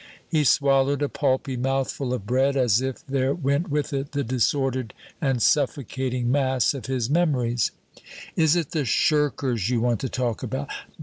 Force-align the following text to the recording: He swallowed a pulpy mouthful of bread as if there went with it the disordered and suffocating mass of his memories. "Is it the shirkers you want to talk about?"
He 0.27 0.43
swallowed 0.45 1.03
a 1.03 1.09
pulpy 1.09 1.55
mouthful 1.57 2.11
of 2.11 2.25
bread 2.25 2.57
as 2.57 2.81
if 2.81 3.05
there 3.05 3.35
went 3.35 3.69
with 3.69 3.93
it 3.93 4.13
the 4.13 4.23
disordered 4.23 4.95
and 5.21 5.39
suffocating 5.43 6.31
mass 6.31 6.73
of 6.73 6.87
his 6.87 7.07
memories. 7.07 7.69
"Is 8.35 8.55
it 8.55 8.71
the 8.71 8.83
shirkers 8.83 9.69
you 9.69 9.79
want 9.79 9.99
to 9.99 10.09
talk 10.09 10.41
about?" 10.41 10.69